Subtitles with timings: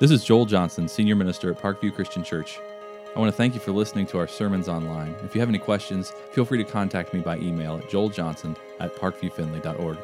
[0.00, 2.58] This is Joel Johnson, Senior Minister at Parkview Christian Church.
[3.14, 5.14] I want to thank you for listening to our sermons online.
[5.22, 8.96] If you have any questions, feel free to contact me by email at joeljohnson at
[8.96, 9.98] parkviewfinley.org.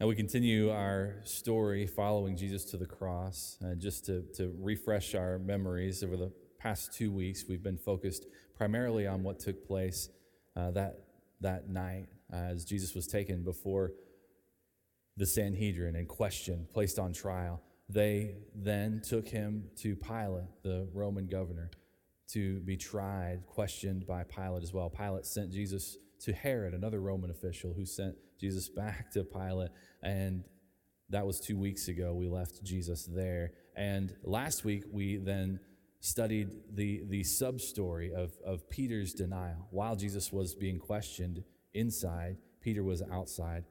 [0.00, 3.58] Now we continue our story following Jesus to the cross.
[3.64, 8.26] Uh, just to, to refresh our memories over the past two weeks, we've been focused
[8.56, 10.08] primarily on what took place
[10.56, 11.04] uh, that,
[11.40, 13.92] that night uh, as Jesus was taken before
[15.16, 17.60] the Sanhedrin and questioned, placed on trial.
[17.88, 21.70] They then took him to Pilate, the Roman governor,
[22.32, 24.88] to be tried, questioned by Pilate as well.
[24.88, 29.70] Pilate sent Jesus to Herod, another Roman official, who sent Jesus back to Pilate.
[30.02, 30.44] And
[31.10, 32.14] that was two weeks ago.
[32.14, 33.52] We left Jesus there.
[33.76, 35.60] And last week, we then
[36.00, 39.68] studied the, the sub story of, of Peter's denial.
[39.70, 41.44] While Jesus was being questioned
[41.74, 43.64] inside, Peter was outside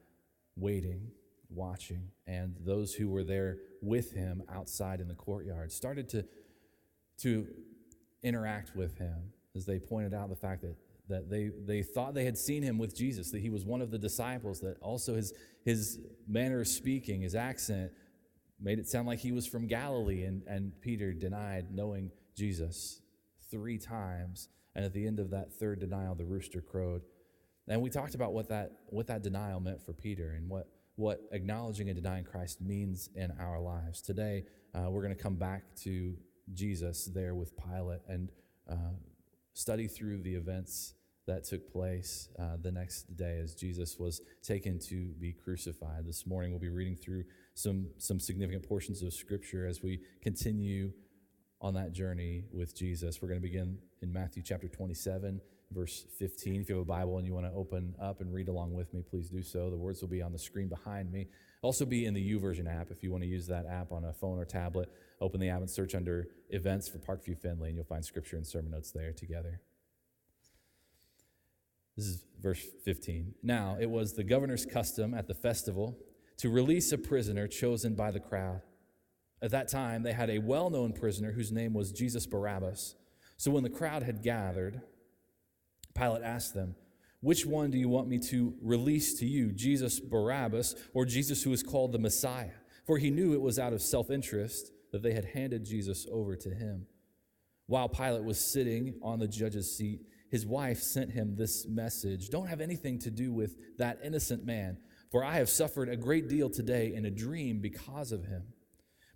[0.55, 1.12] waiting
[1.52, 6.26] watching, and those who were there with him outside in the courtyard started to,
[7.20, 7.48] to
[8.24, 10.76] interact with him as they pointed out the fact that,
[11.10, 13.91] that they, they thought they had seen him with Jesus, that he was one of
[13.91, 15.34] the disciples, that also his,
[15.66, 17.91] his manner of speaking, his accent,
[18.60, 20.24] made it sound like he was from Galilee.
[20.24, 23.02] And, and Peter denied knowing Jesus
[23.49, 24.48] three times.
[24.76, 27.02] And at the end of that third denial, the rooster crowed.
[27.68, 30.68] And we talked about what that, what that denial meant for Peter and what
[31.02, 34.04] what acknowledging and denying Christ means in our lives.
[34.04, 34.44] Today,
[34.76, 36.16] uh, we're going to come back to
[36.54, 38.30] Jesus there with Pilate and
[38.70, 38.94] uh,
[39.54, 40.94] study through the events
[41.26, 46.05] that took place uh, the next day as Jesus was taken to be crucified.
[46.05, 47.24] This morning, we'll be reading through
[47.55, 50.91] some, some significant portions of Scripture as we continue
[51.62, 53.24] on that journey with Jesus.
[53.24, 55.41] We're going to begin in Matthew chapter 27
[55.72, 56.62] verse 15.
[56.62, 58.94] If you have a Bible and you want to open up and read along with
[58.94, 59.70] me, please do so.
[59.70, 61.28] The words will be on the screen behind me.
[61.62, 64.13] Also be in the YouVersion app if you want to use that app on a
[64.13, 64.90] phone or tablet.
[65.19, 68.45] Open the app and search under events for Parkview Finley, and you'll find scripture and
[68.45, 69.62] sermon notes there together.
[71.95, 73.35] This is verse 15.
[73.44, 75.97] Now, it was the governor's custom at the festival
[76.38, 78.62] to release a prisoner chosen by the crowd.
[79.44, 82.95] At that time, they had a well known prisoner whose name was Jesus Barabbas.
[83.38, 84.81] So when the crowd had gathered,
[85.94, 86.75] Pilate asked them,
[87.22, 91.53] Which one do you want me to release to you, Jesus Barabbas or Jesus who
[91.53, 92.52] is called the Messiah?
[92.85, 96.35] For he knew it was out of self interest that they had handed Jesus over
[96.35, 96.88] to him.
[97.68, 102.47] While Pilate was sitting on the judge's seat, his wife sent him this message Don't
[102.47, 104.78] have anything to do with that innocent man,
[105.12, 108.44] for I have suffered a great deal today in a dream because of him.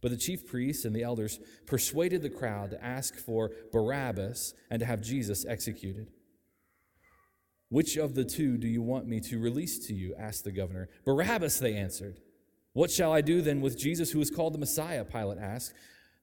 [0.02, 4.80] But the chief priests and the elders persuaded the crowd to ask for Barabbas and
[4.80, 6.12] to have Jesus executed.
[7.70, 10.16] Which of the two do you want me to release to you?
[10.18, 10.90] asked the governor.
[11.04, 12.20] Barabbas, they answered.
[12.74, 15.06] What shall I do then with Jesus who is called the Messiah?
[15.06, 15.74] Pilate asked.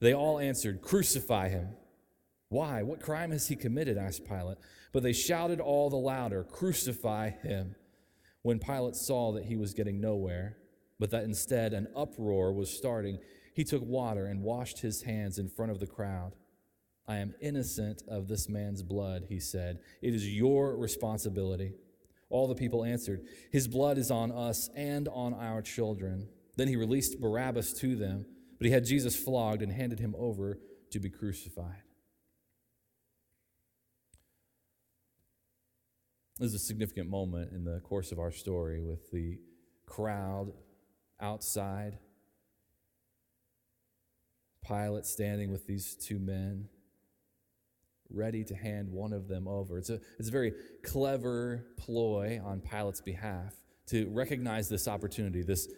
[0.00, 1.70] They all answered, Crucify him.
[2.48, 2.82] Why?
[2.82, 3.96] What crime has he committed?
[3.96, 4.58] asked Pilate.
[4.92, 7.74] But they shouted all the louder, Crucify him.
[8.42, 10.58] When Pilate saw that he was getting nowhere,
[10.98, 13.18] but that instead an uproar was starting,
[13.54, 16.34] he took water and washed his hands in front of the crowd.
[17.06, 19.80] I am innocent of this man's blood, he said.
[20.00, 21.74] It is your responsibility.
[22.30, 26.28] All the people answered, His blood is on us and on our children.
[26.56, 28.26] Then he released Barabbas to them,
[28.58, 30.58] but he had Jesus flogged and handed him over
[30.90, 31.82] to be crucified.
[36.38, 39.38] This is a significant moment in the course of our story with the
[39.86, 40.52] crowd
[41.20, 41.98] outside,
[44.66, 46.68] Pilate standing with these two men
[48.14, 49.78] ready to hand one of them over.
[49.78, 50.52] It's a, it's a very
[50.82, 53.54] clever ploy on Pilate's behalf
[53.86, 55.68] to recognize this opportunity, this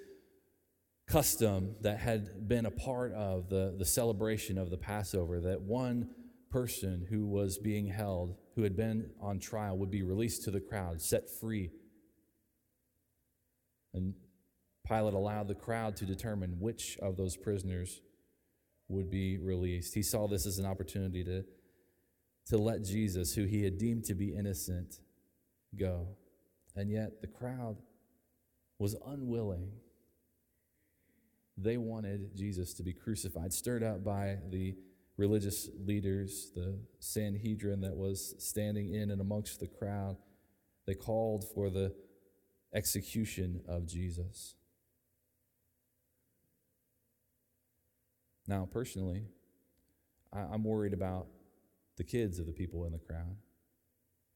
[1.06, 6.08] custom that had been a part of the, the celebration of the Passover, that one
[6.50, 10.60] person who was being held, who had been on trial, would be released to the
[10.60, 11.70] crowd, set free.
[13.92, 14.14] And
[14.86, 18.00] Pilate allowed the crowd to determine which of those prisoners
[18.88, 19.94] would be released.
[19.94, 21.44] He saw this as an opportunity to
[22.46, 25.00] to let Jesus, who he had deemed to be innocent,
[25.76, 26.08] go.
[26.76, 27.76] And yet the crowd
[28.78, 29.70] was unwilling.
[31.56, 34.74] They wanted Jesus to be crucified, stirred up by the
[35.16, 40.16] religious leaders, the Sanhedrin that was standing in and amongst the crowd.
[40.86, 41.94] They called for the
[42.74, 44.56] execution of Jesus.
[48.46, 49.22] Now, personally,
[50.32, 51.28] I'm worried about
[51.96, 53.36] the kids of the people in the crowd.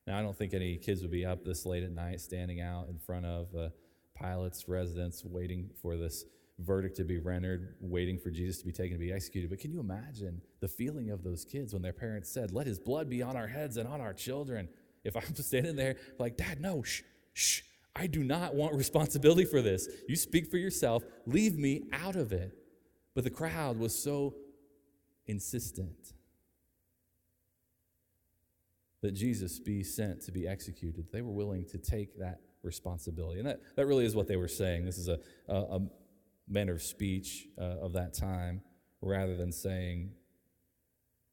[0.06, 2.88] Now, I don't think any kids would be up this late at night standing out
[2.88, 3.72] in front of a
[4.16, 6.24] Pilate's residence, waiting for this
[6.58, 9.50] verdict to be rendered, waiting for Jesus to be taken to be executed.
[9.50, 12.78] But can you imagine the feeling of those kids when their parents said, Let his
[12.78, 14.68] blood be on our heads and on our children?
[15.04, 17.02] If I'm standing there like, Dad, no, shh,
[17.32, 17.60] shh,
[17.94, 19.88] I do not want responsibility for this.
[20.08, 22.56] You speak for yourself, leave me out of it.
[23.14, 24.34] But the crowd was so
[25.26, 26.14] insistent
[29.00, 31.06] that Jesus be sent to be executed.
[31.12, 33.38] They were willing to take that responsibility.
[33.38, 34.84] And that, that really is what they were saying.
[34.84, 35.18] This is a,
[35.48, 35.80] a, a
[36.48, 38.62] manner of speech uh, of that time
[39.00, 40.10] rather than saying,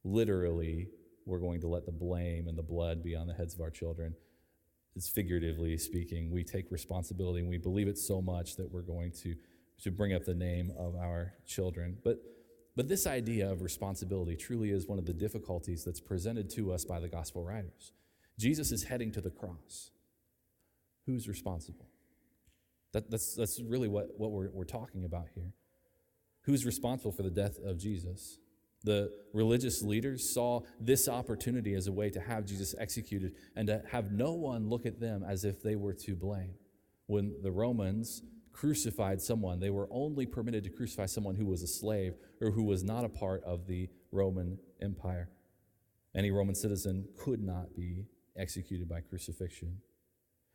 [0.03, 0.89] literally,
[1.25, 3.71] we're going to let the blame and the blood be on the heads of our
[3.71, 4.13] children.
[4.95, 6.31] It's figuratively speaking.
[6.31, 9.35] We take responsibility and we believe it so much that we're going to,
[9.81, 11.97] to bring up the name of our children.
[12.03, 12.19] But,
[12.75, 16.83] but this idea of responsibility truly is one of the difficulties that's presented to us
[16.83, 17.93] by the gospel writers.
[18.37, 19.91] Jesus is heading to the cross.
[21.05, 21.87] Who's responsible?
[22.91, 25.53] That, that's, that's really what, what we're, we're talking about here.
[26.41, 28.39] Who's responsible for the death of Jesus?
[28.83, 33.81] The religious leaders saw this opportunity as a way to have Jesus executed and to
[33.91, 36.53] have no one look at them as if they were to blame.
[37.07, 38.21] When the Romans
[38.55, 42.63] crucified someone, they were only permitted to crucify someone who was a slave or who
[42.63, 45.29] was not a part of the Roman Empire.
[46.15, 48.05] Any Roman citizen could not be
[48.37, 49.81] executed by crucifixion.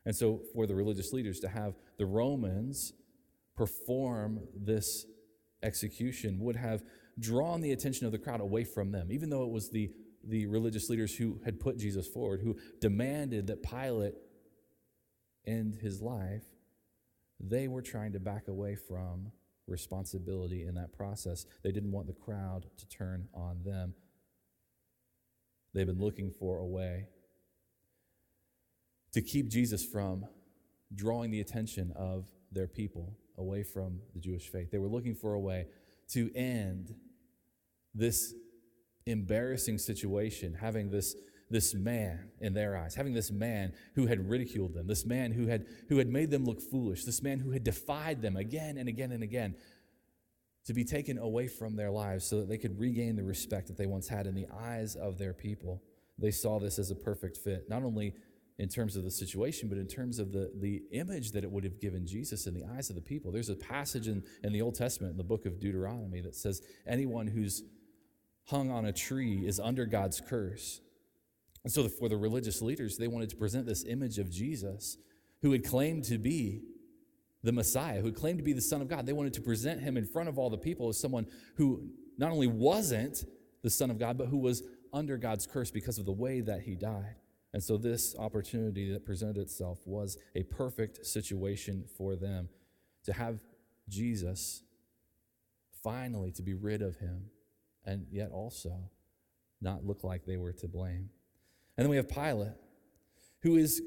[0.06, 2.94] And so, for the religious leaders to have the Romans
[3.54, 5.04] perform this
[5.62, 6.82] execution would have
[7.18, 9.90] drawn the attention of the crowd away from them, even though it was the,
[10.26, 14.14] the religious leaders who had put Jesus forward, who demanded that Pilate
[15.46, 16.44] end his life.
[17.40, 19.32] They were trying to back away from
[19.66, 21.46] responsibility in that process.
[21.62, 23.94] They didn't want the crowd to turn on them.
[25.72, 27.06] They've been looking for a way
[29.12, 30.26] to keep Jesus from
[30.94, 34.70] drawing the attention of their people away from the Jewish faith.
[34.70, 35.66] They were looking for a way
[36.10, 36.94] to end
[37.94, 38.34] this
[39.06, 41.14] embarrassing situation, having this,
[41.50, 45.48] this man in their eyes, having this man who had ridiculed them, this man who
[45.48, 48.88] had, who had made them look foolish, this man who had defied them again and
[48.88, 49.54] again and again,
[50.66, 53.76] to be taken away from their lives so that they could regain the respect that
[53.76, 55.82] they once had in the eyes of their people.
[56.18, 58.14] They saw this as a perfect fit, not only
[58.58, 61.64] in terms of the situation, but in terms of the, the image that it would
[61.64, 63.32] have given Jesus in the eyes of the people.
[63.32, 66.60] There's a passage in, in the Old Testament, in the book of Deuteronomy, that says,
[66.86, 67.62] Anyone who's
[68.44, 70.82] hung on a tree is under God's curse.
[71.64, 74.96] And so, for the religious leaders, they wanted to present this image of Jesus
[75.42, 76.62] who had claimed to be
[77.42, 79.06] the Messiah, who claimed to be the Son of God.
[79.06, 81.26] They wanted to present him in front of all the people as someone
[81.56, 83.24] who not only wasn't
[83.62, 84.62] the Son of God, but who was
[84.92, 87.16] under God's curse because of the way that he died.
[87.52, 92.48] And so, this opportunity that presented itself was a perfect situation for them
[93.04, 93.40] to have
[93.88, 94.62] Jesus
[95.82, 97.24] finally to be rid of him
[97.84, 98.90] and yet also
[99.60, 101.10] not look like they were to blame.
[101.80, 102.52] And then we have Pilate,
[103.40, 103.80] who is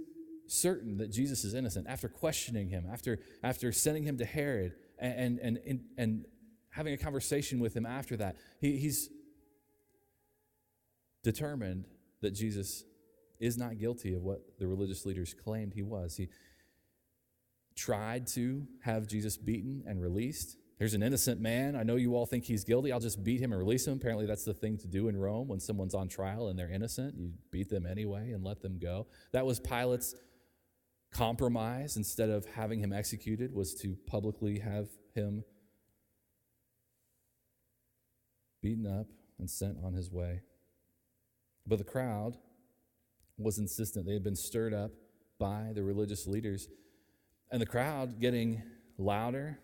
[0.48, 5.38] certain that Jesus is innocent after questioning him, after, after sending him to Herod and,
[5.38, 6.25] and, and, and
[6.72, 8.38] having a conversation with him after that.
[8.60, 9.12] He, he's
[11.22, 11.86] determined
[12.22, 12.84] that Jesus
[13.40, 16.18] is not guilty of what the religious leaders claimed he was.
[16.18, 16.30] He
[17.75, 20.58] tried to have Jesus beaten and released.
[20.80, 21.75] Here's an innocent man.
[21.75, 22.92] I know you all think he's guilty.
[22.92, 23.94] I'll just beat him and release him.
[23.94, 27.15] Apparently, that's the thing to do in Rome when someone's on trial and they're innocent.
[27.15, 29.08] You beat them anyway and let them go.
[29.32, 30.15] That was Pilate's
[31.12, 31.96] compromise.
[31.96, 35.44] Instead of having him executed, was to publicly have him
[38.62, 40.42] beaten up and sent on his way.
[41.68, 42.38] But the crowd
[43.38, 44.06] was insistent.
[44.06, 44.92] They had been stirred up
[45.39, 46.68] by the religious leaders.
[47.51, 48.63] And the crowd getting
[48.98, 49.60] louder,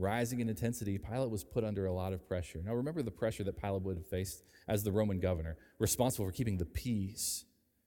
[0.00, 2.60] rising in intensity, Pilate was put under a lot of pressure.
[2.64, 6.32] Now, remember the pressure that Pilate would have faced as the Roman governor, responsible for
[6.32, 7.44] keeping the peace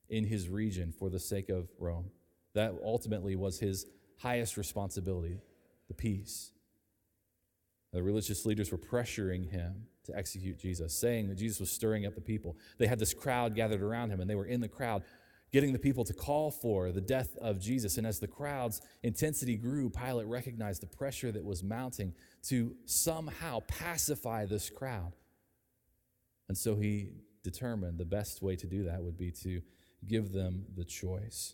[0.10, 2.12] in his region for the sake of Rome.
[2.54, 3.86] That ultimately was his
[4.20, 5.40] highest responsibility
[5.88, 6.52] the peace.
[7.92, 12.16] The religious leaders were pressuring him to execute Jesus, saying that Jesus was stirring up
[12.16, 12.58] the people.
[12.78, 15.04] They had this crowd gathered around him, and they were in the crowd
[15.54, 17.98] getting the people to call for the death of Jesus.
[18.00, 22.16] And as the crowd's intensity grew, Pilate recognized the pressure that was mounting
[22.48, 25.14] to somehow pacify this crowd.
[26.50, 27.12] And so he
[27.44, 29.62] determined the best way to do that would be to
[30.08, 31.54] give them the choice.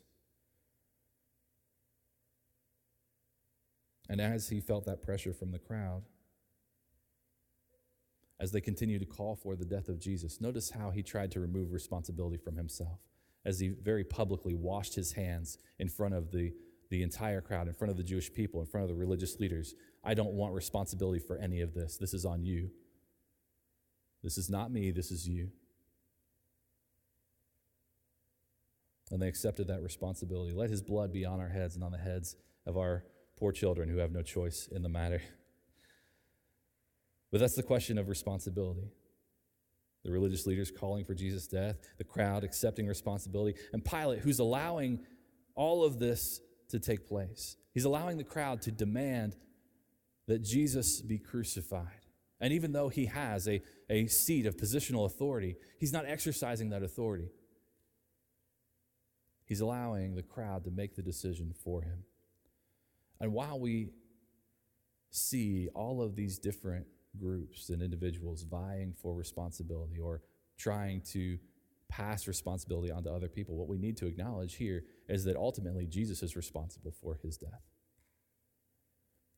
[4.09, 6.03] And as he felt that pressure from the crowd,
[8.39, 10.39] as they continued to call for the death of Jesus.
[10.39, 12.99] Notice how he tried to remove responsibility from himself
[13.45, 16.53] as he very publicly washed his hands in front of the,
[16.89, 19.75] the entire crowd, in front of the Jewish people, in front of the religious leaders.
[20.03, 21.97] I don't want responsibility for any of this.
[21.97, 22.69] This is on you.
[24.23, 25.49] This is not me, this is you.
[29.11, 30.53] And they accepted that responsibility.
[30.53, 33.05] Let his blood be on our heads and on the heads of our
[33.37, 35.21] poor children who have no choice in the matter.
[37.31, 38.91] But that's the question of responsibility.
[40.03, 45.01] The religious leaders calling for Jesus' death, the crowd accepting responsibility, and Pilate, who's allowing
[45.55, 46.39] all of this
[46.69, 47.57] to take place.
[47.73, 49.35] He's allowing the crowd to demand
[50.27, 52.05] that Jesus be crucified.
[52.39, 56.83] And even though he has a, a seat of positional authority, he's not exercising that
[56.83, 57.29] authority.
[59.45, 62.03] He's allowing the crowd to make the decision for him.
[63.19, 63.89] And while we
[65.09, 66.85] see all of these different
[67.17, 70.21] groups and individuals vying for responsibility or
[70.57, 71.37] trying to
[71.89, 76.21] pass responsibility onto other people, what we need to acknowledge here is that ultimately Jesus
[76.21, 77.63] is responsible for his death.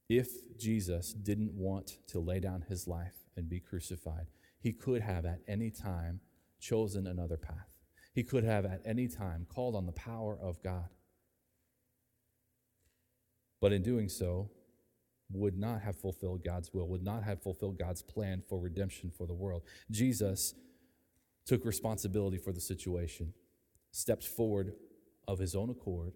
[0.10, 4.28] If Jesus didn't want to lay down his life and be crucified,
[4.60, 6.20] he could have at any time
[6.60, 7.70] chosen another path.
[8.14, 10.90] He could have at any time called on the power of God.
[13.62, 14.50] But in doing so,
[15.34, 19.26] would not have fulfilled God's will, would not have fulfilled God's plan for redemption for
[19.26, 19.64] the world.
[19.90, 20.54] Jesus
[21.46, 23.34] took responsibility for the situation,
[23.92, 24.74] stepped forward
[25.28, 26.14] of his own accord,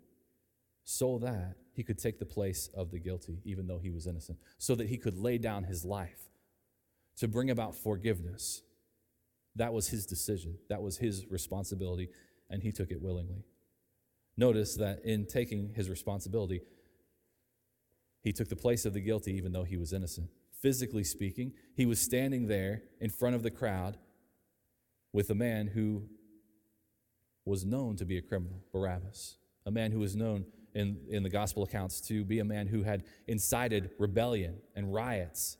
[0.83, 4.37] so that he could take the place of the guilty, even though he was innocent,
[4.57, 6.29] so that he could lay down his life
[7.17, 8.61] to bring about forgiveness
[9.55, 12.09] that was his decision, that was his responsibility,
[12.49, 13.45] and he took it willingly.
[14.37, 16.61] Notice that in taking his responsibility,
[18.25, 20.29] he took the place of the guilty even though he was innocent.
[20.59, 23.97] Physically speaking, he was standing there in front of the crowd
[25.13, 26.09] with a man who
[27.45, 31.29] was known to be a criminal, Barabbas, a man who was known in, in the
[31.29, 35.57] gospel accounts to be a man who had incited rebellion and riots,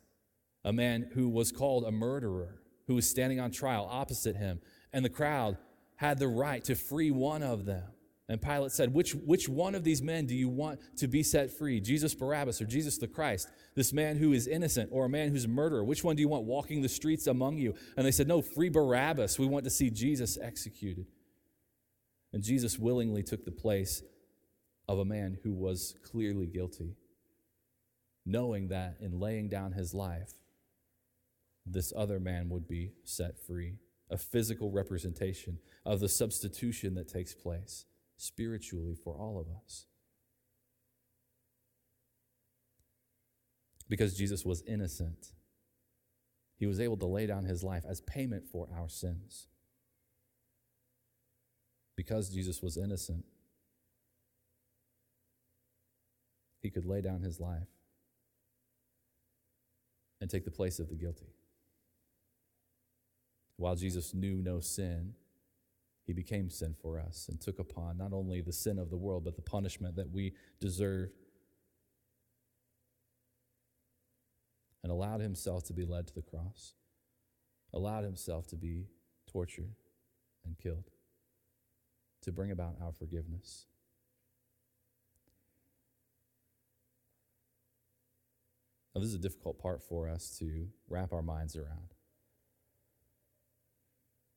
[0.64, 4.60] a man who was called a murderer, who was standing on trial opposite him,
[4.92, 5.56] and the crowd
[5.94, 7.84] had the right to free one of them.
[8.28, 11.56] And Pilate said, which, which one of these men do you want to be set
[11.56, 11.80] free?
[11.80, 13.48] Jesus Barabbas or Jesus the Christ?
[13.76, 15.84] This man who is innocent or a man who's a murderer?
[15.84, 17.74] Which one do you want walking the streets among you?
[17.96, 19.38] And they said, No, free Barabbas.
[19.38, 21.06] We want to see Jesus executed.
[22.32, 24.02] And Jesus willingly took the place
[24.88, 26.96] of a man who was clearly guilty,
[28.24, 30.32] knowing that in laying down his life,
[31.64, 33.74] this other man would be set free.
[34.10, 39.86] A physical representation of the substitution that takes place spiritually for all of us.
[43.88, 45.32] Because Jesus was innocent,
[46.56, 49.46] he was able to lay down his life as payment for our sins.
[51.96, 53.24] Because Jesus was innocent,
[56.60, 57.68] he could lay down his life
[60.20, 61.32] and take the place of the guilty.
[63.56, 65.14] While Jesus knew no sin,
[66.06, 69.24] he became sin for us and took upon not only the sin of the world,
[69.24, 71.12] but the punishment that we deserved.
[74.82, 76.74] And allowed himself to be led to the cross,
[77.74, 78.86] allowed himself to be
[79.26, 79.74] tortured
[80.44, 80.90] and killed
[82.22, 83.66] to bring about our forgiveness.
[88.94, 91.96] Now, this is a difficult part for us to wrap our minds around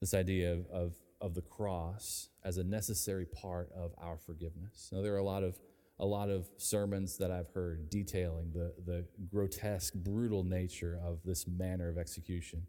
[0.01, 4.89] this idea of, of, of the cross as a necessary part of our forgiveness.
[4.91, 5.59] Now, there are a lot of
[5.99, 11.45] a lot of sermons that I've heard detailing the, the grotesque, brutal nature of this
[11.45, 12.65] manner of execution.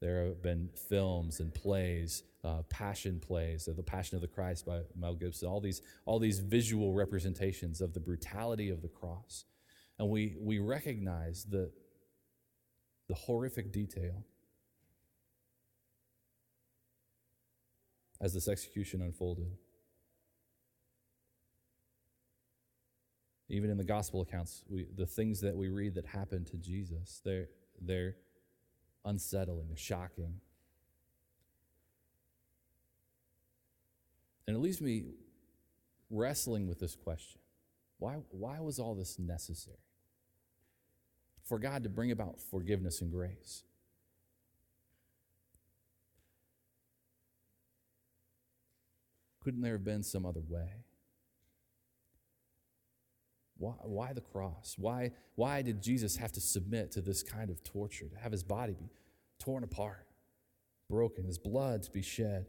[0.00, 4.64] There have been films and plays, uh, passion plays, uh, The Passion of the Christ
[4.64, 9.44] by Mel Gibson, all these, all these visual representations of the brutality of the cross.
[9.98, 11.70] And we, we recognize the,
[13.08, 14.24] the horrific detail
[18.20, 19.56] as this execution unfolded.
[23.48, 27.20] Even in the gospel accounts, we, the things that we read that happened to Jesus,
[27.24, 27.48] they're,
[27.80, 28.16] they're
[29.04, 30.34] unsettling, they're shocking.
[34.46, 35.04] And it leaves me
[36.10, 37.40] wrestling with this question
[37.98, 39.76] why, why was all this necessary?
[41.44, 43.64] For God to bring about forgiveness and grace.
[49.42, 50.84] Couldn't there have been some other way?
[53.56, 54.74] Why, why the cross?
[54.78, 58.42] Why, why did Jesus have to submit to this kind of torture, to have his
[58.42, 58.88] body be
[59.38, 60.06] torn apart,
[60.88, 62.46] broken, his blood to be shed?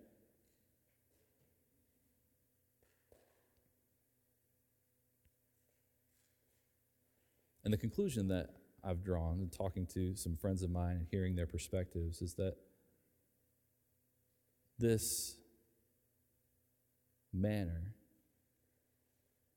[7.64, 8.50] And the conclusion that
[8.84, 12.56] I've drawn in talking to some friends of mine and hearing their perspectives is that
[14.80, 15.36] this
[17.34, 17.94] manner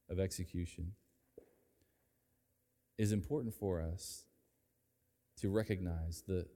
[0.09, 0.93] of execution
[2.99, 4.25] is important for us
[5.41, 6.47] to recognize the,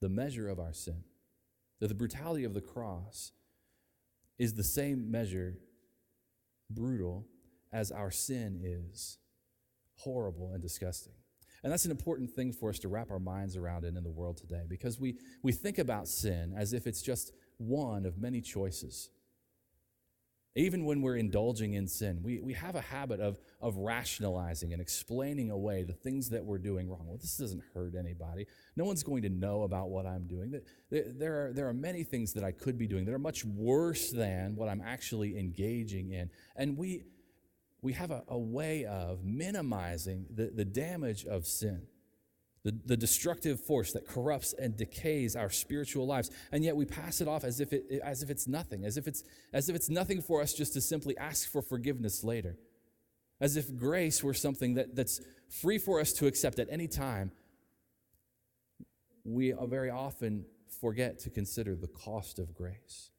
[0.00, 1.04] the measure of our sin,
[1.80, 3.32] that the brutality of the cross
[4.38, 5.58] is the same measure
[6.70, 7.26] brutal
[7.72, 9.18] as our sin is
[9.96, 11.12] horrible and disgusting.
[11.62, 14.36] And that's an important thing for us to wrap our minds around in the world
[14.36, 19.10] today because we, we think about sin as if it's just one of many choices.
[20.54, 24.82] Even when we're indulging in sin, we, we have a habit of, of rationalizing and
[24.82, 27.06] explaining away the things that we're doing wrong.
[27.06, 28.46] Well, this doesn't hurt anybody.
[28.76, 30.60] No one's going to know about what I'm doing.
[30.90, 34.10] There are, there are many things that I could be doing that are much worse
[34.10, 36.28] than what I'm actually engaging in.
[36.54, 37.04] And we,
[37.80, 41.86] we have a, a way of minimizing the, the damage of sin
[42.64, 46.30] the, the destructive force that corrupts and decays our spiritual lives.
[46.52, 49.08] And yet we pass it off as if, it, as if it's nothing as if
[49.08, 52.56] it's, as if it's nothing for us just to simply ask for forgiveness later.
[53.40, 57.32] As if grace were something that, that's free for us to accept at any time
[59.24, 60.44] we very often
[60.80, 63.10] forget to consider the cost of grace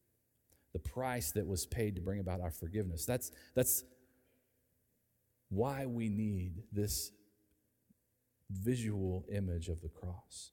[0.73, 3.05] the price that was paid to bring about our forgiveness.
[3.05, 3.83] That's, that's
[5.49, 7.11] why we need this
[8.51, 10.51] visual image of the cross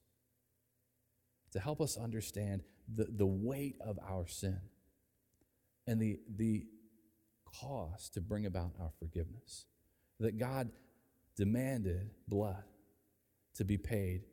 [1.51, 4.59] to help us understand the, the weight of our sin
[5.87, 6.65] and the, the
[7.59, 9.65] cost to bring about our forgiveness.
[10.19, 10.69] That God
[11.35, 12.63] demanded blood
[13.55, 14.23] to be paid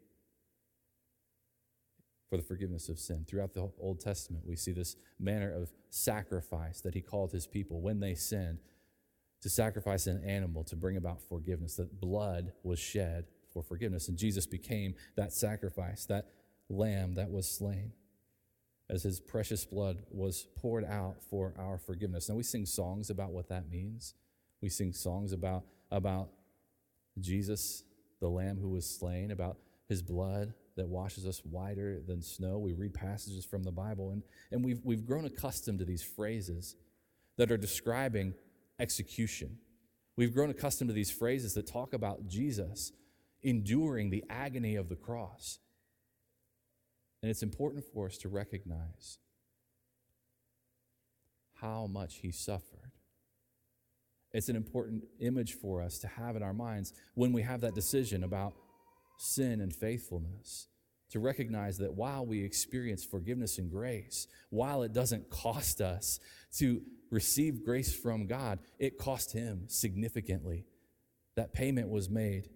[2.29, 3.25] for the forgiveness of sin.
[3.27, 7.81] Throughout the Old Testament, we see this manner of sacrifice that He called His people
[7.81, 8.59] when they sinned
[9.41, 13.25] to sacrifice an animal to bring about forgiveness, that blood was shed
[13.62, 14.09] for forgiveness.
[14.09, 16.27] And Jesus became that sacrifice, that
[16.68, 17.92] lamb that was slain
[18.90, 22.29] as his precious blood was poured out for our forgiveness.
[22.29, 24.14] Now we sing songs about what that means.
[24.62, 26.31] We sing songs about, about
[27.21, 27.85] Jesus,
[28.21, 32.59] the lamb who was slain, about his blood that washes us whiter than snow.
[32.59, 36.77] We read passages from the Bible, and, and we've, we've grown accustomed to these phrases
[37.37, 38.35] that are describing
[38.79, 39.59] execution.
[40.16, 42.92] We've grown accustomed to these phrases that talk about Jesus
[43.42, 45.59] enduring the agony of the cross.
[47.22, 49.18] And it's important for us to recognize
[51.61, 52.92] how much he suffered.
[54.33, 57.74] It's an important image for us to have in our minds when we have that
[57.74, 58.55] decision about
[59.18, 60.68] sin and faithfulness.
[61.12, 66.20] To recognize that while we experience forgiveness and grace, while it doesn't cost us
[66.59, 70.66] to receive grace from God, it cost him significantly.
[71.35, 72.51] That payment was made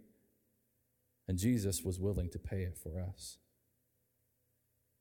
[1.32, 3.38] and Jesus was willing to pay it for us.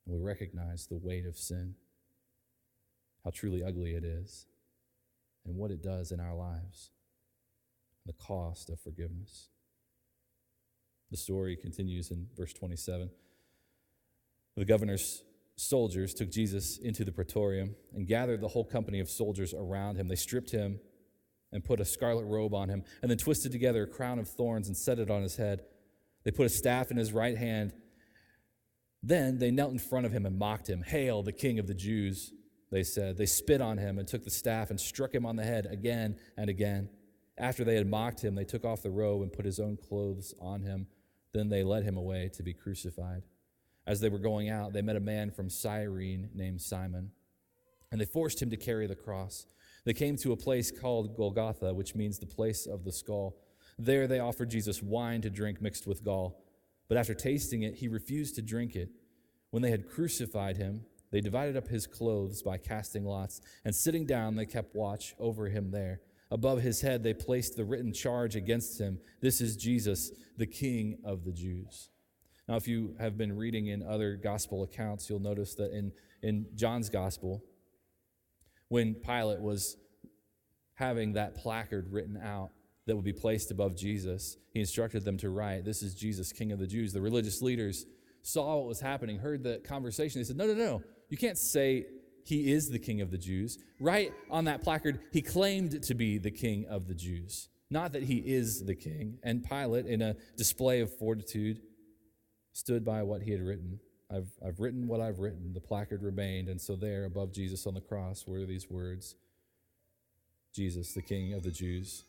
[0.05, 1.75] And we recognize the weight of sin,
[3.25, 4.45] how truly ugly it is,
[5.45, 6.91] and what it does in our lives,
[8.05, 9.49] the cost of forgiveness.
[11.11, 13.09] The story continues in verse 27.
[14.55, 15.23] The governor's
[15.57, 20.07] soldiers took Jesus into the praetorium and gathered the whole company of soldiers around him.
[20.07, 20.79] They stripped him
[21.51, 24.69] and put a scarlet robe on him, and then twisted together a crown of thorns
[24.69, 25.65] and set it on his head.
[26.23, 27.73] They put a staff in his right hand.
[29.03, 30.83] Then they knelt in front of him and mocked him.
[30.83, 32.31] Hail, the king of the Jews,
[32.71, 33.17] they said.
[33.17, 36.17] They spit on him and took the staff and struck him on the head again
[36.37, 36.89] and again.
[37.37, 40.35] After they had mocked him, they took off the robe and put his own clothes
[40.39, 40.87] on him.
[41.33, 43.23] Then they led him away to be crucified.
[43.87, 47.11] As they were going out, they met a man from Cyrene named Simon,
[47.91, 49.47] and they forced him to carry the cross.
[49.85, 53.37] They came to a place called Golgotha, which means the place of the skull.
[53.83, 56.43] There they offered Jesus wine to drink mixed with gall.
[56.87, 58.89] But after tasting it, he refused to drink it.
[59.49, 64.05] When they had crucified him, they divided up his clothes by casting lots, and sitting
[64.05, 66.01] down, they kept watch over him there.
[66.29, 70.99] Above his head, they placed the written charge against him This is Jesus, the King
[71.03, 71.89] of the Jews.
[72.47, 75.91] Now, if you have been reading in other gospel accounts, you'll notice that in,
[76.21, 77.43] in John's gospel,
[78.67, 79.75] when Pilate was
[80.75, 82.51] having that placard written out,
[82.87, 84.37] that would be placed above Jesus.
[84.53, 86.93] He instructed them to write, This is Jesus, King of the Jews.
[86.93, 87.85] The religious leaders
[88.23, 90.21] saw what was happening, heard the conversation.
[90.21, 90.83] They said, No, no, no.
[91.09, 91.85] You can't say
[92.23, 93.57] he is the King of the Jews.
[93.79, 98.03] Write on that placard, he claimed to be the King of the Jews, not that
[98.03, 99.17] he is the King.
[99.23, 101.61] And Pilate, in a display of fortitude,
[102.53, 103.79] stood by what he had written.
[104.13, 105.53] I've, I've written what I've written.
[105.53, 106.49] The placard remained.
[106.49, 109.15] And so, there above Jesus on the cross were these words
[110.53, 112.03] Jesus, the King of the Jews.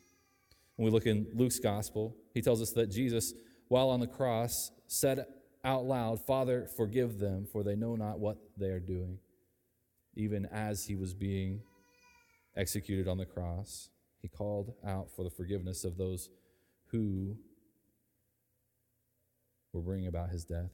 [0.75, 3.33] When we look in Luke's gospel, he tells us that Jesus,
[3.67, 5.25] while on the cross, said
[5.63, 9.19] out loud, Father, forgive them, for they know not what they are doing.
[10.15, 11.61] Even as he was being
[12.55, 13.89] executed on the cross,
[14.21, 16.29] he called out for the forgiveness of those
[16.91, 17.35] who
[19.73, 20.71] were bringing about his death.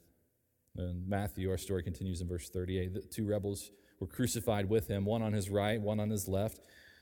[0.77, 2.93] And Matthew, our story continues in verse 38.
[2.93, 6.59] The two rebels were crucified with him, one on his right, one on his left.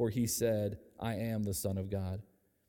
[0.00, 2.22] For he said, I am the Son of God.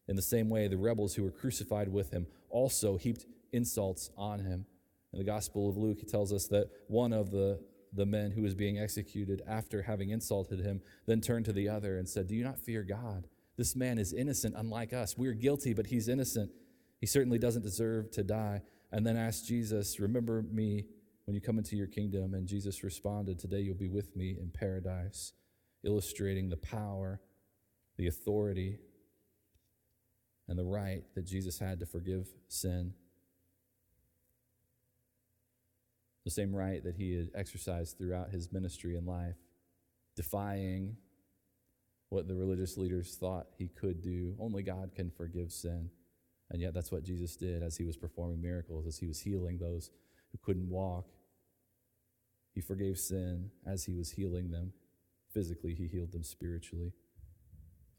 [0.09, 4.39] In the same way, the rebels who were crucified with him also heaped insults on
[4.39, 4.65] him.
[5.13, 7.61] In the Gospel of Luke, he tells us that one of the,
[7.93, 11.97] the men who was being executed, after having insulted him, then turned to the other
[11.97, 13.27] and said, Do you not fear God?
[13.55, 15.17] This man is innocent, unlike us.
[15.17, 16.51] We're guilty, but he's innocent.
[16.99, 18.61] He certainly doesn't deserve to die.
[18.91, 20.83] And then asked Jesus, Remember me
[21.23, 22.33] when you come into your kingdom.
[22.33, 25.31] And Jesus responded, Today you'll be with me in paradise,
[25.83, 27.19] illustrating the power,
[27.97, 28.79] the authority,
[30.47, 32.93] and the right that Jesus had to forgive sin.
[36.25, 39.37] The same right that he had exercised throughout his ministry and life,
[40.15, 40.97] defying
[42.09, 44.35] what the religious leaders thought he could do.
[44.39, 45.89] Only God can forgive sin.
[46.49, 49.57] And yet, that's what Jesus did as he was performing miracles, as he was healing
[49.57, 49.89] those
[50.31, 51.07] who couldn't walk.
[52.53, 54.73] He forgave sin as he was healing them.
[55.33, 56.93] Physically, he healed them spiritually.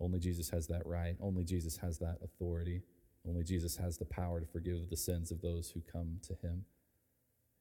[0.01, 1.17] Only Jesus has that right.
[1.21, 2.83] Only Jesus has that authority.
[3.27, 6.65] Only Jesus has the power to forgive the sins of those who come to him.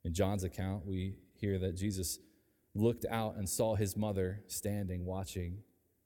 [0.04, 2.20] In John's account, we hear that Jesus
[2.74, 5.60] looked out and saw his mother standing, watching,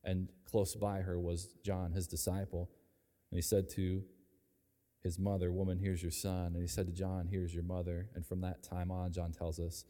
[0.03, 2.69] and close by her was John, his disciple.
[3.31, 4.03] And he said to
[5.03, 6.47] his mother, Woman, here's your son.
[6.47, 8.09] And he said to John, Here's your mother.
[8.15, 9.85] And from that time on, John tells us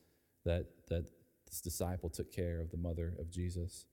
[0.46, 1.10] that, that
[1.48, 3.86] this disciple took care of the mother of Jesus.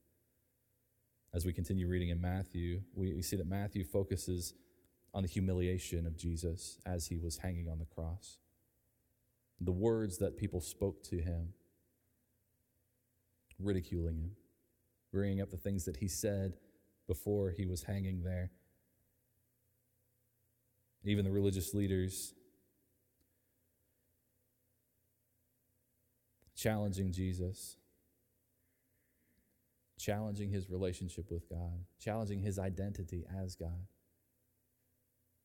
[1.34, 4.54] As we continue reading in Matthew, we, see that Matthew focuses
[5.14, 8.38] on the humiliation of Jesus as he was hanging on the cross.
[9.60, 11.54] The words that people spoke to him,
[13.58, 14.30] ridiculing him,
[15.12, 16.54] bringing up the things that he said
[17.06, 18.50] before he was hanging there.
[21.04, 22.34] Even the religious leaders
[26.62, 27.77] challenging Jesus,
[29.98, 33.87] challenging his relationship with God, challenging his identity as God.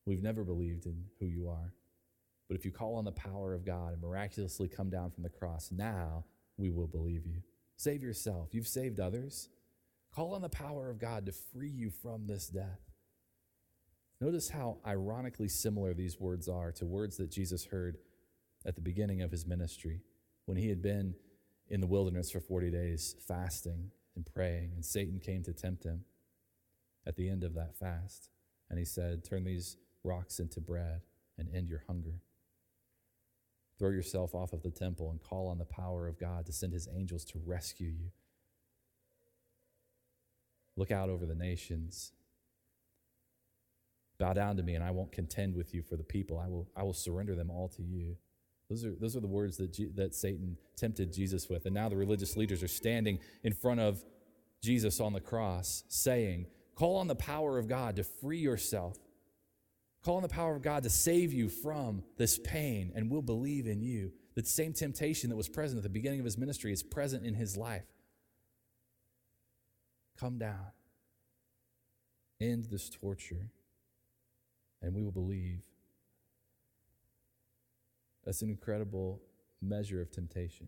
[0.06, 1.74] We've never believed in who you are.
[2.48, 5.28] But if you call on the power of God and miraculously come down from the
[5.28, 6.24] cross, now
[6.56, 7.42] we will believe you.
[7.76, 8.48] Save yourself.
[8.52, 9.48] You've saved others.
[10.14, 12.80] Call on the power of God to free you from this death.
[14.20, 17.98] Notice how ironically similar these words are to words that Jesus heard
[18.64, 20.00] at the beginning of his ministry
[20.48, 21.14] when he had been
[21.68, 26.04] in the wilderness for 40 days fasting and praying, and Satan came to tempt him
[27.06, 28.30] at the end of that fast.
[28.70, 31.02] And he said, Turn these rocks into bread
[31.36, 32.22] and end your hunger.
[33.78, 36.72] Throw yourself off of the temple and call on the power of God to send
[36.72, 38.10] his angels to rescue you
[40.78, 42.12] Look out over the nations.
[44.16, 46.38] Bow down to me, and I won't contend with you for the people.
[46.38, 48.16] I will, I will surrender them all to you.
[48.68, 51.64] Those are, those are the words that, that Satan tempted Jesus with.
[51.64, 54.04] And now the religious leaders are standing in front of
[54.62, 58.96] Jesus on the cross, saying, Call on the power of God to free yourself.
[60.04, 63.66] Call on the power of God to save you from this pain, and we'll believe
[63.66, 64.12] in you.
[64.36, 67.34] The same temptation that was present at the beginning of his ministry is present in
[67.34, 67.86] his life.
[70.18, 70.66] Come down.
[72.40, 73.50] End this torture,
[74.80, 75.67] and we will believe.
[78.28, 79.22] That's an incredible
[79.62, 80.66] measure of temptation.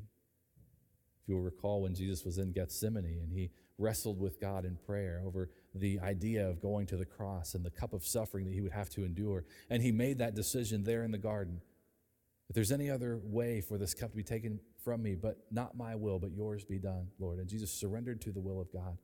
[1.20, 4.76] If you will recall when Jesus was in Gethsemane and he wrestled with God in
[4.76, 8.54] prayer over the idea of going to the cross and the cup of suffering that
[8.54, 11.60] he would have to endure, and he made that decision there in the garden.
[12.48, 15.76] If there's any other way for this cup to be taken from me, but not
[15.76, 17.38] my will, but yours be done, Lord.
[17.40, 18.96] And Jesus surrendered to the will of God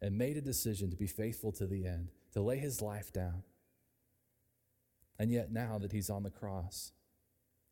[0.00, 3.42] and made a decision to be faithful to the end, to lay his life down.
[5.18, 6.92] And yet, now that he's on the cross,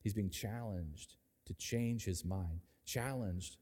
[0.06, 1.16] he's being challenged
[1.46, 3.56] to change his mind, challenged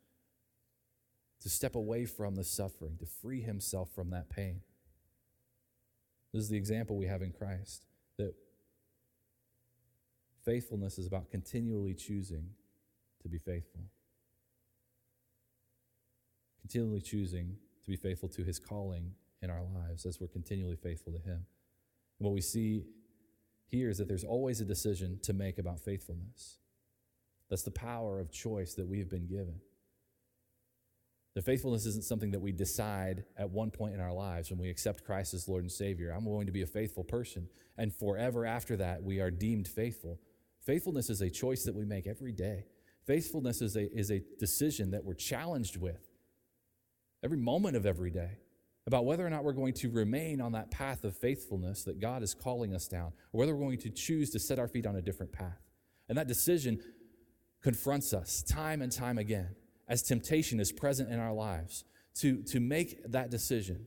[1.41, 4.61] to step away from the suffering, to free himself from that pain.
[6.35, 7.87] This is the example we have in Christ
[8.19, 8.35] that
[10.45, 12.51] Faithfulness is about continually choosing
[13.23, 13.81] to be faithful.
[16.61, 21.15] Continually choosing to be faithful to his calling in our lives as we're continually faithful
[21.15, 21.47] to him.
[22.19, 22.85] And what we see
[23.75, 26.59] here is that there's always a decision to make about faithfulness.
[27.51, 29.61] That's the power of choice that we've been given.
[31.35, 34.71] The faithfulness isn't something that we decide at one point in our lives when we
[34.71, 36.11] accept Christ as Lord and Savior.
[36.11, 37.49] I'm going to be a faithful person.
[37.77, 40.21] And forever after that, we are deemed faithful.
[40.65, 42.67] Faithfulness is a choice that we make every day.
[43.05, 46.09] Faithfulness is a, is a decision that we're challenged with
[47.23, 48.39] every moment of every day
[48.87, 52.23] about whether or not we're going to remain on that path of faithfulness that God
[52.23, 54.97] is calling us down, or whether we're going to choose to set our feet on
[54.97, 55.61] a different path.
[56.09, 56.81] And that decision
[57.63, 59.57] confronts us time and time again
[59.89, 61.85] as temptation is present in our lives
[62.17, 63.87] to, to make that decision,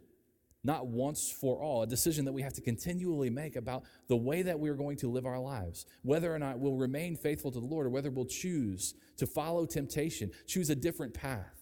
[0.63, 4.41] not once for all, a decision that we have to continually make about the way
[4.41, 7.65] that we're going to live our lives, whether or not we'll remain faithful to the
[7.65, 11.56] Lord or whether we'll choose to follow temptation, choose a different path.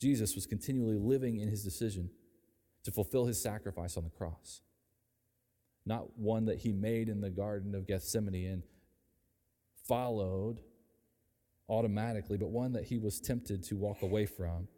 [0.00, 2.10] Jesus was continually living in his decision
[2.84, 4.62] to fulfill his sacrifice on the cross.
[5.84, 8.62] Not one that he made in the Garden of Gethsemane and
[9.86, 10.60] followed
[11.68, 14.68] automatically, but one that he was tempted to walk away from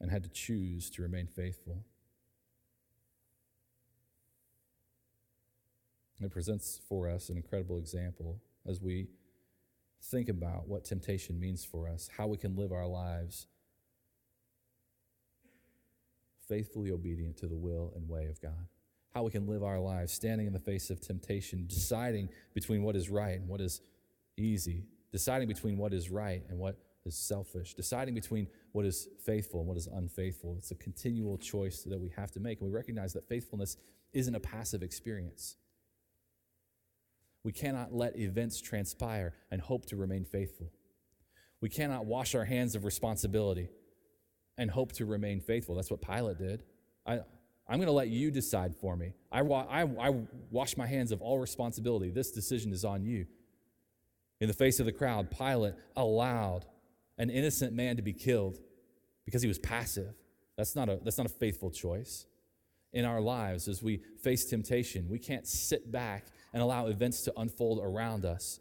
[0.00, 1.84] and had to choose to remain faithful.
[6.20, 9.08] It presents for us an incredible example as we
[10.10, 13.46] think about what temptation means for us, how we can live our lives
[16.48, 18.66] faithfully obedient to the will and way of God,
[19.14, 22.96] how we can live our lives standing in the face of temptation, deciding between what
[22.96, 23.80] is right and what is
[24.36, 29.60] easy, deciding between what is right and what is selfish, deciding between what is faithful
[29.60, 30.56] and what is unfaithful.
[30.58, 32.60] It's a continual choice that we have to make.
[32.60, 33.76] And we recognize that faithfulness
[34.12, 35.56] isn't a passive experience.
[37.44, 40.72] We cannot let events transpire and hope to remain faithful.
[41.60, 43.68] We cannot wash our hands of responsibility
[44.56, 45.74] and hope to remain faithful.
[45.74, 46.62] That's what Pilate did.
[47.06, 47.20] I,
[47.68, 49.12] I'm going to let you decide for me.
[49.30, 50.14] I, I, I
[50.50, 52.10] wash my hands of all responsibility.
[52.10, 53.26] This decision is on you.
[54.40, 56.66] In the face of the crowd, Pilate allowed
[57.18, 58.58] an innocent man to be killed
[59.24, 60.14] because he was passive.
[60.56, 62.26] That's not a, that's not a faithful choice.
[62.92, 67.32] In our lives, as we face temptation, we can't sit back and allow events to
[67.36, 68.60] unfold around us.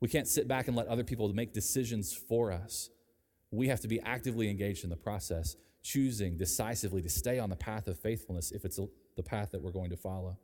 [0.00, 2.88] We can't sit back and let other people make decisions for us.
[3.50, 7.56] We have to be actively engaged in the process, choosing decisively to stay on the
[7.56, 8.78] path of faithfulness if it's
[9.16, 10.38] the path that we're going to follow.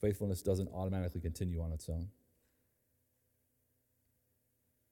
[0.00, 2.08] Faithfulness doesn't automatically continue on its own.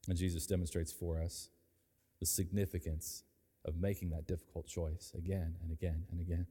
[0.07, 1.49] And Jesus demonstrates for us
[2.21, 3.23] the significance
[3.65, 6.47] of making that difficult choice again and again and again.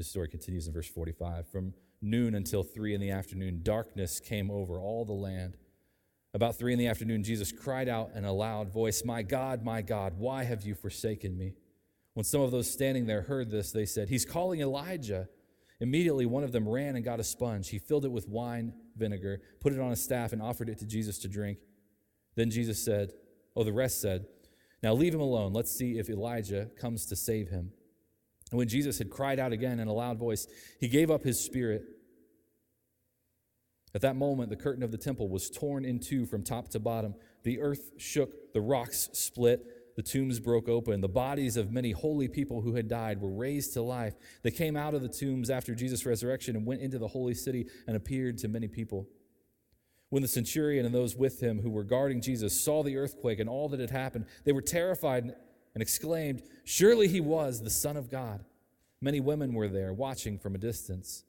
[0.00, 1.46] His story continues in verse 45.
[1.48, 5.58] From noon until three in the afternoon, darkness came over all the land.
[6.32, 9.82] About three in the afternoon, Jesus cried out in a loud voice, My God, my
[9.82, 11.52] God, why have you forsaken me?
[12.14, 15.28] When some of those standing there heard this, they said, He's calling Elijah.
[15.80, 17.68] Immediately, one of them ran and got a sponge.
[17.68, 20.86] He filled it with wine vinegar, put it on a staff, and offered it to
[20.86, 21.58] Jesus to drink.
[22.36, 23.12] Then Jesus said,
[23.54, 24.24] Oh, the rest said,
[24.82, 25.52] Now leave him alone.
[25.52, 27.72] Let's see if Elijah comes to save him.
[28.50, 30.46] And when Jesus had cried out again in a loud voice,
[30.80, 31.84] he gave up his spirit.
[33.94, 36.78] At that moment, the curtain of the temple was torn in two from top to
[36.78, 37.14] bottom.
[37.42, 41.00] The earth shook, the rocks split, the tombs broke open.
[41.00, 44.14] The bodies of many holy people who had died were raised to life.
[44.42, 47.66] They came out of the tombs after Jesus' resurrection and went into the holy city
[47.86, 49.08] and appeared to many people.
[50.08, 53.48] When the centurion and those with him who were guarding Jesus saw the earthquake and
[53.48, 55.34] all that had happened, they were terrified
[55.74, 58.44] and exclaimed, Surely he was the Son of God.
[59.00, 61.24] Many women were there watching from a distance.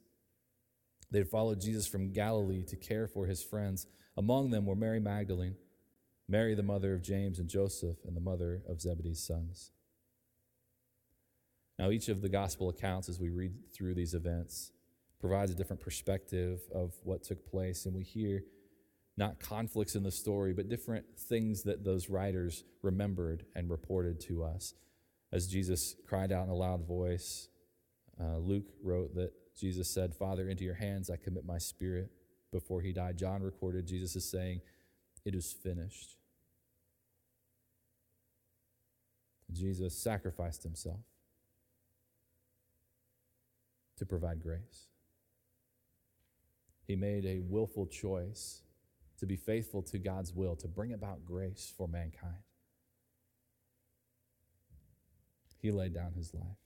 [1.10, 3.86] They had followed Jesus from Galilee to care for his friends.
[4.16, 5.56] Among them were Mary Magdalene,
[6.28, 9.72] Mary, the mother of James and Joseph, and the mother of Zebedee's sons.
[11.78, 14.72] Now, each of the gospel accounts, as we read through these events,
[15.18, 18.44] provides a different perspective of what took place, and we hear
[19.16, 24.42] not conflicts in the story, but different things that those writers remembered and reported to
[24.42, 24.74] us.
[25.32, 27.48] As Jesus cried out in a loud voice,
[28.20, 32.10] uh, Luke wrote that Jesus said, Father, into your hands I commit my spirit
[32.50, 33.18] before he died.
[33.18, 34.60] John recorded Jesus is saying,
[35.24, 36.16] It is finished.
[39.52, 41.00] Jesus sacrificed himself
[43.98, 44.88] to provide grace.
[46.86, 48.62] He made a willful choice
[49.22, 52.42] to be faithful to God's will, to bring about grace for mankind.
[55.60, 56.56] He laid down his life.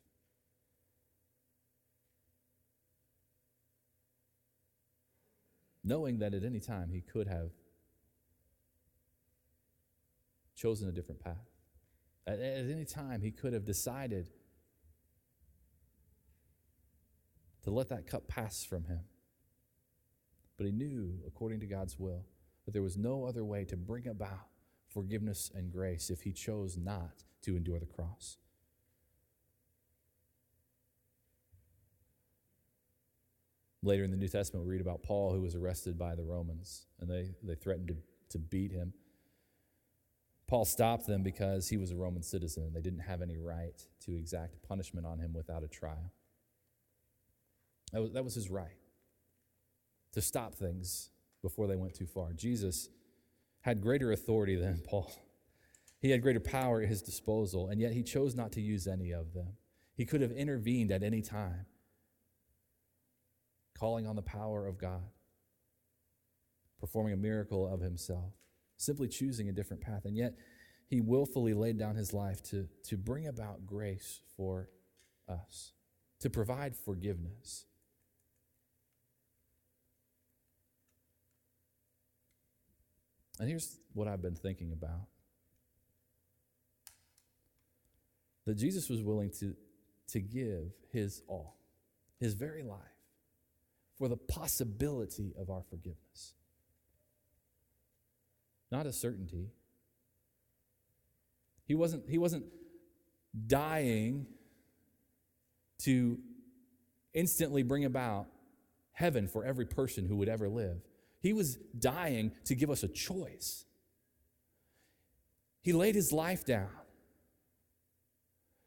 [5.85, 7.51] Knowing that at any time he could have
[10.55, 11.51] chosen a different path.
[12.27, 14.31] At, at any time he could have decided
[17.64, 19.01] to let that cup pass from him.
[20.57, 22.25] But he knew, according to God's will,
[22.66, 24.48] that there was no other way to bring about
[24.88, 28.37] forgiveness and grace if he chose not to endure the cross.
[33.83, 36.87] Later in the New Testament, we read about Paul who was arrested by the Romans,
[37.00, 37.96] and they, they threatened to,
[38.31, 38.92] to beat him.
[40.48, 43.81] Paul stopped them because he was a Roman citizen and they didn't have any right
[44.05, 46.12] to exact punishment on him without a trial.
[47.92, 48.79] That was, that was his right
[50.12, 51.11] to stop things
[51.46, 52.32] before they went too far.
[52.32, 52.88] Jesus
[53.61, 55.12] had greater authority than Paul.
[56.00, 59.12] He had greater power at his disposal, and yet he chose not to use any
[59.12, 59.54] of them.
[59.96, 61.66] He could have intervened at any time,
[63.78, 65.09] calling on the power of God,
[66.78, 68.32] performing a miracle of himself
[68.76, 70.04] simply choosing a different path.
[70.04, 70.35] And yet,
[70.88, 74.68] he willfully laid down his life to, to bring about grace for
[75.28, 75.72] us,
[76.20, 77.66] to provide forgiveness.
[83.38, 85.07] And here's what I've been thinking about
[88.46, 89.55] that Jesus was willing to,
[90.09, 91.57] to give his all,
[92.20, 92.79] his very life,
[93.99, 96.35] for the possibility of our forgiveness
[98.70, 99.49] not a certainty.
[101.66, 102.44] He wasn't, he wasn't
[103.46, 104.27] dying
[105.79, 106.18] to
[107.12, 108.27] instantly bring about
[108.92, 110.81] heaven for every person who would ever live.
[111.20, 113.64] He was dying to give us a choice.
[115.62, 116.68] He laid his life down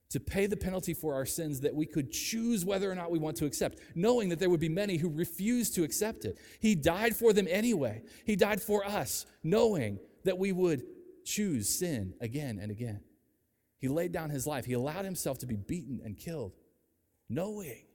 [0.09, 3.19] to pay the penalty for our sins that we could choose whether or not we
[3.19, 6.37] want to accept, knowing that there would be many who refused to accept it.
[6.59, 8.01] He died for them anyway.
[8.25, 10.83] He died for us, knowing that we would
[11.25, 13.01] choose sin again and again.
[13.77, 14.65] He laid down his life.
[14.65, 16.53] He allowed himself to be beaten and killed,
[17.29, 17.85] knowing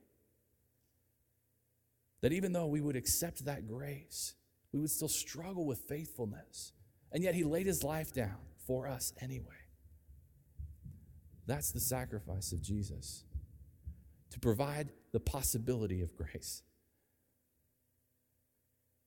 [2.20, 4.34] that even though we would accept that grace,
[4.74, 6.72] we would still struggle with faithfulness.
[7.12, 9.46] And yet he laid his life down for us anyway.
[11.46, 13.22] That's the sacrifice of Jesus
[14.30, 16.64] to provide the possibility of grace,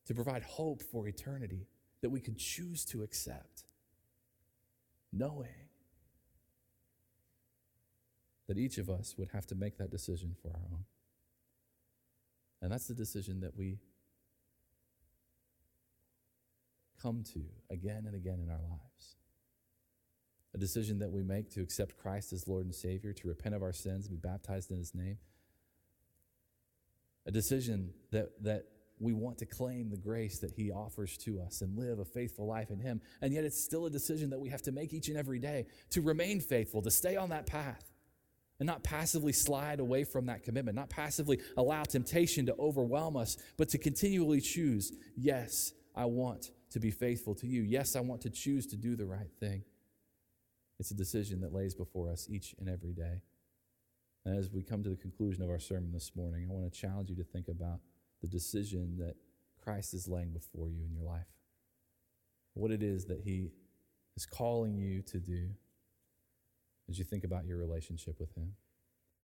[0.05, 1.67] to provide hope for eternity
[2.01, 3.65] that we could choose to accept,
[5.11, 5.67] knowing
[8.47, 10.85] that each of us would have to make that decision for our own.
[12.61, 13.79] And that's the decision that we
[17.01, 19.17] come to again and again in our lives
[20.57, 23.61] a decision that we make to accept Christ as Lord and Savior, to repent of
[23.61, 25.17] our sins, and be baptized in His name.
[27.27, 28.63] A decision that, that
[28.99, 32.47] we want to claim the grace that He offers to us and live a faithful
[32.47, 33.01] life in Him.
[33.21, 35.67] And yet, it's still a decision that we have to make each and every day
[35.91, 37.91] to remain faithful, to stay on that path,
[38.59, 43.37] and not passively slide away from that commitment, not passively allow temptation to overwhelm us,
[43.57, 47.61] but to continually choose yes, I want to be faithful to you.
[47.61, 49.63] Yes, I want to choose to do the right thing.
[50.79, 53.21] It's a decision that lays before us each and every day.
[54.25, 56.79] And as we come to the conclusion of our sermon this morning, I want to
[56.79, 57.79] challenge you to think about
[58.21, 59.15] the decision that
[59.63, 61.27] Christ is laying before you in your life.
[62.53, 63.51] What it is that He
[64.15, 65.49] is calling you to do
[66.89, 68.53] as you think about your relationship with Him.